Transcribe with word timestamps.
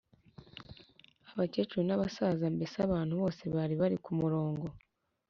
abakecuru 1.31 1.81
n'abasaza 1.85 2.45
mbese 2.55 2.75
abantu 2.87 3.13
bose 3.21 3.43
bali 3.55 3.75
bali 3.81 3.97
ku 4.03 4.11
murongo, 4.19 4.65